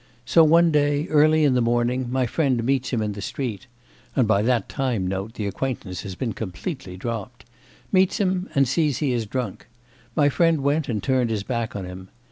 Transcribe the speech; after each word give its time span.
So 0.25 0.43
one 0.43 0.71
day 0.71 1.07
early 1.09 1.43
in 1.43 1.53
the 1.53 1.61
morning, 1.61 2.11
my 2.11 2.25
friend 2.25 2.63
meets 2.63 2.89
him 2.89 3.03
in 3.03 3.11
the 3.11 3.21
street 3.21 3.67
(and 4.15 4.27
by 4.27 4.41
that 4.41 4.67
time, 4.67 5.05
note, 5.05 5.35
the 5.35 5.45
acquaintance 5.45 6.01
has 6.01 6.15
been 6.15 6.33
completely 6.33 6.97
dropped) 6.97 7.45
meets 7.91 8.17
him 8.17 8.49
and 8.55 8.67
sees 8.67 8.97
he 8.97 9.13
is 9.13 9.27
drunk. 9.27 9.67
My 10.15 10.27
friend 10.27 10.61
went 10.61 10.89
and 10.89 11.03
turned 11.03 11.29
his 11.29 11.43
back 11.43 11.75
on 11.75 11.85
him. 11.85 12.09